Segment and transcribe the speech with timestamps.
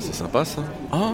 [0.00, 0.62] c'est sympa ça.
[0.92, 1.12] Ah,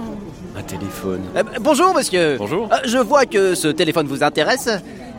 [0.56, 1.22] un téléphone.
[1.36, 2.36] Euh, bonjour monsieur.
[2.38, 2.68] Bonjour.
[2.72, 4.68] Euh, je vois que ce téléphone vous intéresse.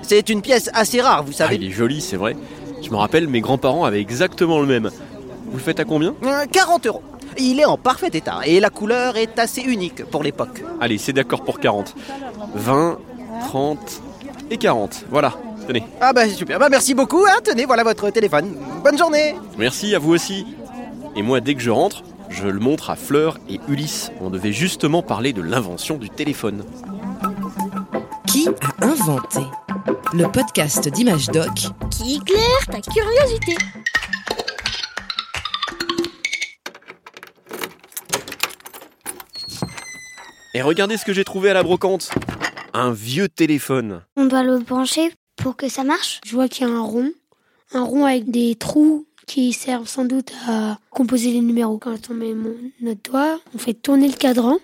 [0.02, 1.56] C'est une pièce assez rare, vous Ah, savez.
[1.56, 2.36] il est joli, c'est vrai.
[2.82, 4.90] Je me rappelle, mes grands-parents avaient exactement le même.
[5.48, 6.14] Vous le faites à combien?
[6.24, 7.02] Euh, 40 euros.
[7.40, 10.64] Il est en parfait état et la couleur est assez unique pour l'époque.
[10.82, 11.94] Allez, c'est d'accord pour 40.
[12.56, 12.98] 20,
[13.48, 14.02] 30
[14.50, 15.06] et 40.
[15.12, 15.34] Voilà,
[15.68, 15.84] tenez.
[16.02, 17.38] Ah bah super, bah merci beaucoup, hein.
[17.44, 18.56] tenez, voilà votre téléphone.
[18.84, 20.48] Bonne journée Merci à vous aussi.
[21.16, 24.12] Et moi, dès que je rentre, je le montre à Fleur et Ulysse.
[24.22, 26.64] On devait justement parler de l'invention du téléphone.
[28.28, 29.40] Qui a inventé
[30.14, 31.54] Le podcast d'Image Doc
[31.90, 33.56] qui éclaire ta curiosité.
[40.54, 42.12] Et regardez ce que j'ai trouvé à la brocante.
[42.74, 44.04] Un vieux téléphone.
[44.16, 47.12] On doit le brancher pour que ça marche Je vois qu'il y a un rond,
[47.74, 51.78] un rond avec des trous qui servent sans doute à composer les numéros.
[51.78, 54.58] Quand on met mon, notre doigt, on fait tourner le cadran.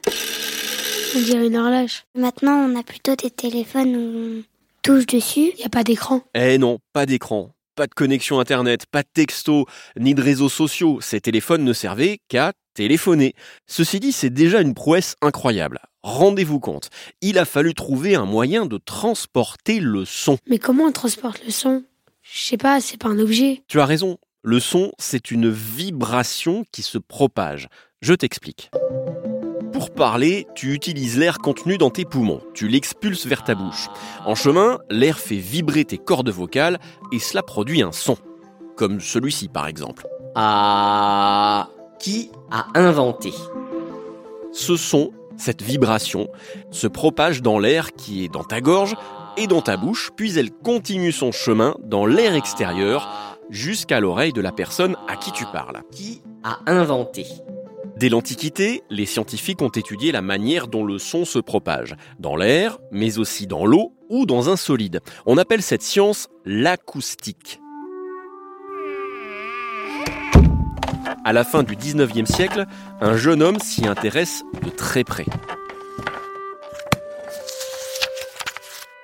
[1.15, 2.05] On dirait une horloge.
[2.15, 4.43] Maintenant, on a plutôt des téléphones où on
[4.81, 5.51] touche dessus.
[5.53, 6.21] Il n'y a pas d'écran.
[6.33, 9.67] Eh non, pas d'écran, pas de connexion internet, pas de texto,
[9.99, 10.99] ni de réseaux sociaux.
[11.01, 13.35] Ces téléphones ne servaient qu'à téléphoner.
[13.67, 15.79] Ceci dit, c'est déjà une prouesse incroyable.
[16.01, 16.89] Rendez-vous compte,
[17.21, 20.37] il a fallu trouver un moyen de transporter le son.
[20.47, 21.83] Mais comment on transporte le son?
[22.23, 23.63] Je sais pas, c'est pas un objet.
[23.67, 27.69] Tu as raison, le son, c'est une vibration qui se propage.
[28.01, 28.71] Je t'explique.
[29.71, 33.87] Pour parler, tu utilises l'air contenu dans tes poumons, tu l'expulses vers ta bouche.
[34.25, 36.77] En chemin, l'air fait vibrer tes cordes vocales
[37.13, 38.17] et cela produit un son.
[38.75, 40.05] Comme celui-ci par exemple.
[40.35, 41.69] Ah.
[41.99, 43.31] Qui a inventé?
[44.51, 46.27] Ce son, cette vibration,
[46.69, 48.95] se propage dans l'air qui est dans ta gorge
[49.37, 54.41] et dans ta bouche, puis elle continue son chemin dans l'air extérieur jusqu'à l'oreille de
[54.41, 55.83] la personne à qui tu parles.
[55.91, 57.25] Qui a inventé?
[57.97, 62.79] Dès l'Antiquité, les scientifiques ont étudié la manière dont le son se propage, dans l'air,
[62.91, 64.99] mais aussi dans l'eau ou dans un solide.
[65.27, 67.61] On appelle cette science l'acoustique.
[71.23, 72.65] À la fin du 19e siècle,
[72.99, 75.25] un jeune homme s'y intéresse de très près.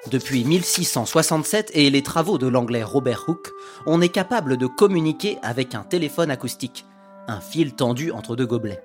[0.10, 3.52] Depuis 1667 et les travaux de l'anglais Robert Hooke,
[3.86, 6.86] on est capable de communiquer avec un téléphone acoustique,
[7.28, 8.82] un fil tendu entre deux gobelets.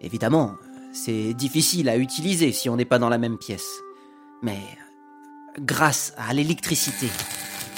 [0.00, 0.54] Évidemment,
[0.94, 3.68] c'est difficile à utiliser si on n'est pas dans la même pièce.
[4.42, 4.60] Mais
[5.58, 7.08] grâce à l'électricité,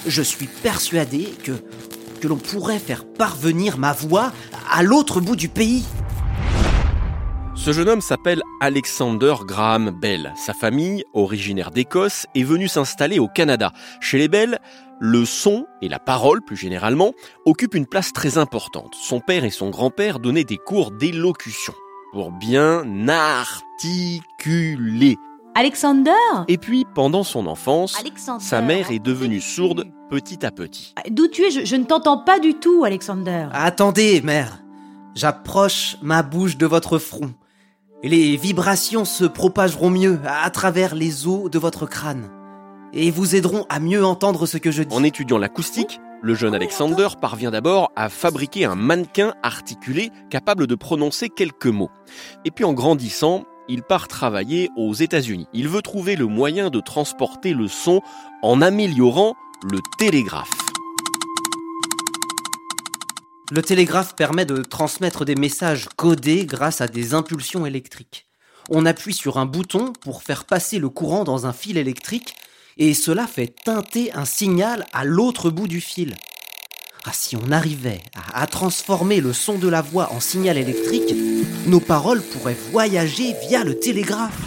[0.07, 1.53] je suis persuadé que,
[2.21, 4.33] que l'on pourrait faire parvenir ma voix
[4.71, 5.85] à l'autre bout du pays.
[7.65, 10.35] Ce jeune homme s'appelle Alexander Graham Bell.
[10.37, 13.73] Sa famille, originaire d'Écosse, est venue s'installer au Canada.
[14.03, 14.59] Chez les Bell,
[15.01, 17.13] le son et la parole, plus généralement,
[17.47, 18.95] occupent une place très importante.
[18.95, 21.73] Son père et son grand-père donnaient des cours d'élocution
[22.13, 23.57] pour bien articuler.
[25.55, 26.11] Alexander?
[26.49, 30.95] Et puis, pendant son enfance, Alexander sa mère est devenue sourde petit à petit.
[31.09, 31.51] D'où tu es?
[31.51, 33.47] Je, je ne t'entends pas du tout, Alexander.
[33.55, 34.59] Attendez, mère.
[35.15, 37.33] J'approche ma bouche de votre front.
[38.07, 42.29] Les vibrations se propageront mieux à travers les os de votre crâne.
[42.93, 44.95] Et vous aideront à mieux entendre ce que je dis.
[44.95, 50.75] En étudiant l'acoustique, le jeune Alexander parvient d'abord à fabriquer un mannequin articulé capable de
[50.75, 51.89] prononcer quelques mots.
[52.45, 55.49] Et puis en grandissant, il part travailler aux États-Unis.
[55.55, 58.03] Il veut trouver le moyen de transporter le son
[58.43, 60.64] en améliorant le télégraphe.
[63.51, 68.27] Le télégraphe permet de transmettre des messages codés grâce à des impulsions électriques.
[68.71, 72.35] On appuie sur un bouton pour faire passer le courant dans un fil électrique
[72.79, 76.17] et cela fait teinter un signal à l'autre bout du fil.
[77.05, 78.01] Ah, si on arrivait
[78.33, 81.15] à, transformer le son de la voix en signal électrique,
[81.67, 84.41] nos paroles pourraient voyager via le télégraphe.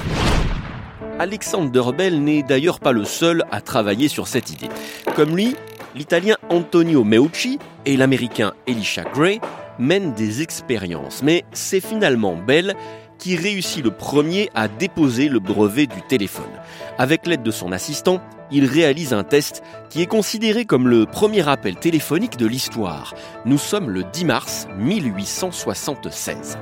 [1.19, 4.69] Alexander Bell n'est d'ailleurs pas le seul à travailler sur cette idée.
[5.16, 5.56] Comme lui,
[5.96, 9.40] l'Italien Antonio Meucci et l'Américain Elisha Gray
[9.80, 12.75] mènent des expériences, mais c'est finalement Bell
[13.18, 16.51] qui réussit le premier à déposer le brevet du téléphone.
[16.98, 21.48] Avec l'aide de son assistant, il réalise un test qui est considéré comme le premier
[21.48, 23.13] appel téléphonique de l'histoire.
[23.45, 26.57] Nous sommes le 10 mars 1876.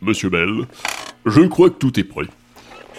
[0.00, 0.66] Monsieur Bell,
[1.26, 2.26] je crois que tout est prêt.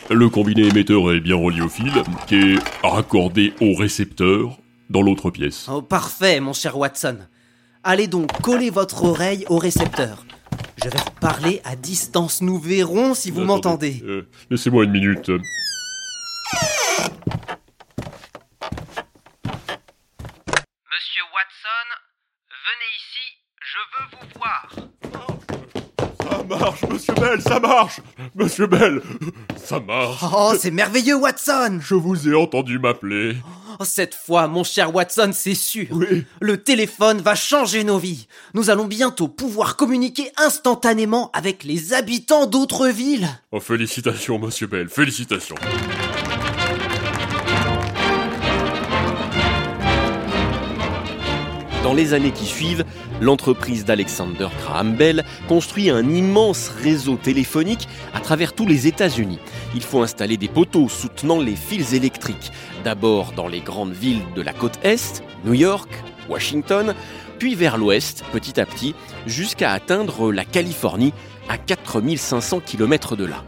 [0.10, 1.92] Le combiné émetteur est bien relié au fil,
[2.28, 4.58] qui est raccordé au récepteur
[4.90, 5.68] dans l'autre pièce.
[5.72, 7.20] Oh, parfait, mon cher Watson.
[7.84, 10.26] Allez donc coller votre oreille au récepteur.
[10.84, 12.42] Je vais vous parler à distance.
[12.42, 14.02] Nous verrons si vous m'entendez.
[14.04, 15.30] euh, Laissez-moi une minute.
[20.92, 21.88] Monsieur Watson,
[22.50, 23.26] venez ici
[23.62, 24.89] je veux vous voir.
[26.60, 28.02] Ça marche, monsieur Bell, ça marche
[28.36, 29.02] Monsieur Bell,
[29.64, 33.38] ça marche Oh, c'est merveilleux, Watson Je vous ai entendu m'appeler.
[33.80, 35.88] Oh, Cette fois, mon cher Watson, c'est sûr.
[35.92, 36.26] Oui.
[36.42, 38.28] Le téléphone va changer nos vies.
[38.54, 43.30] Nous allons bientôt pouvoir communiquer instantanément avec les habitants d'autres villes.
[43.54, 45.56] Oh, félicitations, monsieur Bell, félicitations.
[51.90, 52.86] Dans les années qui suivent,
[53.20, 59.40] l'entreprise d'Alexander Graham Bell construit un immense réseau téléphonique à travers tous les États-Unis.
[59.74, 62.52] Il faut installer des poteaux soutenant les fils électriques,
[62.84, 65.90] d'abord dans les grandes villes de la côte Est, New York,
[66.30, 66.94] Washington,
[67.40, 68.94] puis vers l'Ouest, petit à petit,
[69.26, 71.14] jusqu'à atteindre la Californie,
[71.50, 73.44] à 4500 km de là.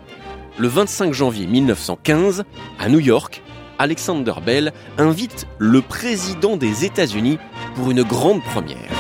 [0.57, 2.43] Le 25 janvier 1915,
[2.79, 3.43] à New York,
[3.81, 7.39] Alexander Bell invite le président des États-Unis
[7.75, 8.91] pour une grande première.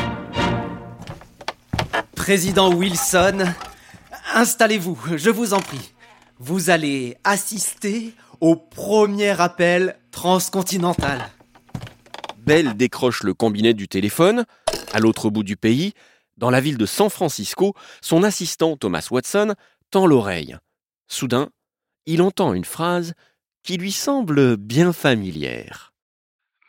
[2.15, 3.53] Président Wilson,
[4.33, 5.93] installez-vous, je vous en prie.
[6.39, 11.29] Vous allez assister au premier appel transcontinental.
[12.37, 14.45] Bell décroche le combiné du téléphone,
[14.93, 15.93] à l'autre bout du pays,
[16.37, 19.53] dans la ville de San Francisco, son assistant Thomas Watson
[19.91, 20.57] tend l'oreille.
[21.07, 21.49] Soudain,
[22.05, 23.13] il entend une phrase
[23.63, 25.93] qui lui semble bien familière.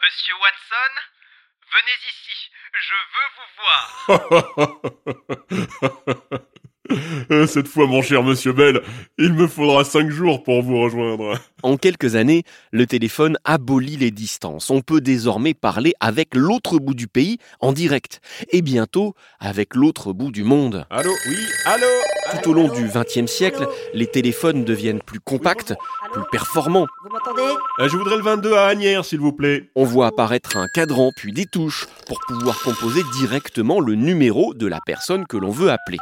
[0.03, 1.12] Monsieur Watson,
[1.75, 2.37] venez ici,
[2.87, 4.81] je veux vous voir.
[7.31, 8.83] Euh, Cette fois, mon cher monsieur Bell,
[9.17, 11.39] il me faudra cinq jours pour vous rejoindre.
[11.63, 14.69] En quelques années, le téléphone abolit les distances.
[14.69, 18.21] On peut désormais parler avec l'autre bout du pays en direct.
[18.51, 20.85] Et bientôt, avec l'autre bout du monde.
[20.91, 21.37] Allô Oui,
[21.67, 21.87] allô?
[22.31, 25.75] Tout au long du XXe siècle, les téléphones deviennent plus compacts,
[26.13, 26.87] plus performants.
[27.03, 27.43] Vous m'entendez?
[27.81, 29.71] Euh, Je voudrais le 22 à Agnières, s'il vous plaît.
[29.75, 34.67] On voit apparaître un cadran puis des touches pour pouvoir composer directement le numéro de
[34.67, 35.99] la personne que l'on veut appeler.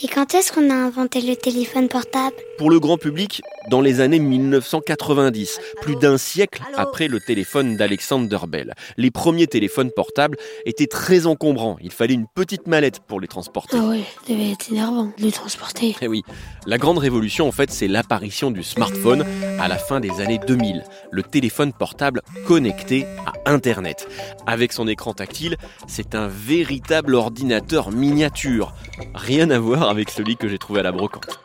[0.00, 2.36] Et quand est-ce qu'on a inventé le téléphone portable?
[2.56, 8.38] Pour le grand public, dans les années 1990, plus d'un siècle après le téléphone d'Alexander
[8.46, 8.74] Bell.
[8.96, 10.36] Les premiers téléphones portables
[10.66, 11.78] étaient très encombrants.
[11.80, 13.76] Il fallait une petite mallette pour les transporter.
[13.80, 15.96] Ah ouais, ça devait être énervant de les transporter.
[16.00, 16.22] Eh oui,
[16.66, 19.24] la grande révolution en fait, c'est l'apparition du smartphone
[19.58, 24.06] à la fin des années 2000, le téléphone portable connecté à Internet.
[24.46, 25.56] Avec son écran tactile,
[25.88, 28.74] c'est un véritable ordinateur miniature.
[29.14, 31.40] Rien à voir avec celui que j'ai trouvé à la brocante.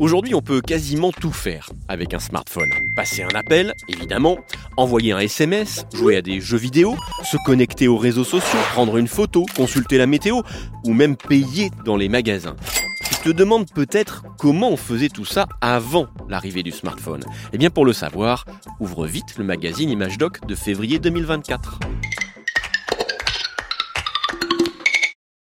[0.00, 2.70] Aujourd'hui, on peut quasiment tout faire avec un smartphone.
[2.94, 4.38] Passer un appel, évidemment,
[4.76, 6.94] envoyer un SMS, jouer à des jeux vidéo,
[7.24, 10.42] se connecter aux réseaux sociaux, prendre une photo, consulter la météo,
[10.84, 12.54] ou même payer dans les magasins.
[13.08, 17.24] Tu te demandes peut-être comment on faisait tout ça avant l'arrivée du smartphone.
[17.52, 18.44] Eh bien pour le savoir,
[18.78, 21.80] ouvre vite le magazine ImageDoc de février 2024.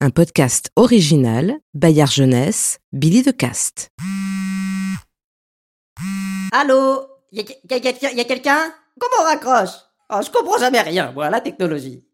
[0.04, 3.88] Un podcast original, Bayard Jeunesse, Billy de Cast.
[6.52, 7.08] Allô?
[7.32, 8.74] Y a, quelqu'un?
[9.00, 9.70] Comment on raccroche?
[10.10, 12.02] Oh, Je comprends jamais rien, moi, la technologie.